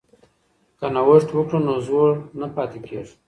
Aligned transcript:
که 0.79 0.87
نوښت 0.95 1.29
وکړو 1.33 1.59
نو 1.67 1.73
زوړ 1.87 2.09
نه 2.39 2.47
پاتې 2.55 2.79
کیږو. 2.87 3.13